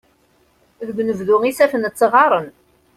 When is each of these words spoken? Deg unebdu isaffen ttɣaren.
Deg 0.87 0.97
unebdu 1.01 1.37
isaffen 1.49 1.83
ttɣaren. 1.91 2.47